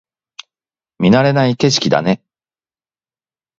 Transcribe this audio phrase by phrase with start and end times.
[0.97, 2.23] 見慣れない景色だね